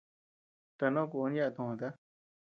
[0.77, 1.87] Tanoʼö kun yaʼa töota.